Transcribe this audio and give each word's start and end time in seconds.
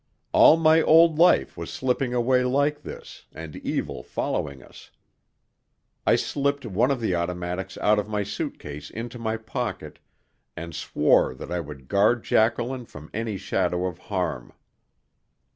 All 0.31 0.57
my 0.57 0.81
old 0.81 1.19
life 1.19 1.55
was 1.55 1.71
slipping 1.71 2.11
away 2.11 2.43
like 2.43 2.81
this 2.81 3.27
and 3.33 3.55
evil 3.57 4.01
following 4.01 4.63
us. 4.63 4.89
I 6.07 6.15
slipped 6.15 6.65
one 6.65 6.89
of 6.89 6.99
the 6.99 7.13
automatics 7.15 7.77
out 7.77 7.99
of 7.99 8.09
my 8.09 8.23
suit 8.23 8.57
case 8.57 8.89
into 8.89 9.19
my 9.19 9.37
pocket 9.37 9.99
and 10.57 10.73
swore 10.73 11.35
that 11.35 11.51
I 11.51 11.59
would 11.59 11.87
guard 11.87 12.23
Jacqueline 12.23 12.85
from 12.87 13.11
any 13.13 13.37
shadow 13.37 13.85
of 13.85 13.99
harm. 13.99 14.53